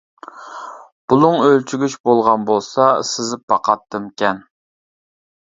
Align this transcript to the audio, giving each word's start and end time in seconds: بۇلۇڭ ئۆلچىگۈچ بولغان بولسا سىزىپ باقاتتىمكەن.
بۇلۇڭ 1.13 1.37
ئۆلچىگۈچ 1.47 1.97
بولغان 2.09 2.47
بولسا 2.49 2.89
سىزىپ 3.11 3.45
باقاتتىمكەن. 3.55 4.43